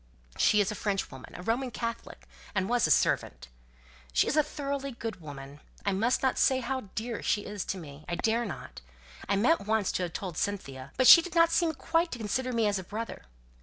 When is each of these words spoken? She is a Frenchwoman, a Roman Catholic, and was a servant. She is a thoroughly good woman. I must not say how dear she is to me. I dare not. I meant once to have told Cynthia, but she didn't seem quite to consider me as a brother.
She 0.35 0.59
is 0.61 0.71
a 0.71 0.81
Frenchwoman, 0.81 1.35
a 1.35 1.43
Roman 1.43 1.69
Catholic, 1.69 2.27
and 2.55 2.67
was 2.67 2.87
a 2.87 2.89
servant. 2.89 3.49
She 4.11 4.25
is 4.25 4.35
a 4.35 4.41
thoroughly 4.41 4.93
good 4.93 5.21
woman. 5.21 5.59
I 5.85 5.91
must 5.91 6.23
not 6.23 6.39
say 6.39 6.59
how 6.59 6.89
dear 6.95 7.21
she 7.21 7.45
is 7.45 7.63
to 7.65 7.77
me. 7.77 8.03
I 8.09 8.15
dare 8.15 8.43
not. 8.43 8.81
I 9.29 9.35
meant 9.35 9.67
once 9.67 9.91
to 9.91 10.01
have 10.01 10.13
told 10.13 10.37
Cynthia, 10.39 10.91
but 10.97 11.05
she 11.05 11.21
didn't 11.21 11.51
seem 11.51 11.75
quite 11.75 12.11
to 12.13 12.17
consider 12.17 12.51
me 12.51 12.65
as 12.65 12.79
a 12.79 12.83
brother. 12.83 13.25